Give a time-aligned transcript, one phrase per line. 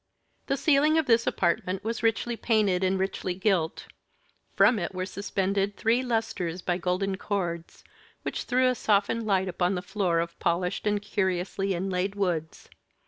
[0.47, 3.85] The ceiling of this apartment was richly painted and richly gilt;
[4.55, 7.83] from it were suspended three lustres by golden cords,
[8.23, 12.67] which threw a softened light upon the floor of polished and curiously inlaid woods.